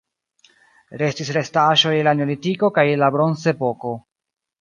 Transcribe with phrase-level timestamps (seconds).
[1.01, 3.93] Restis restaĵoj el la neolitiko kaj el la bronzepoko.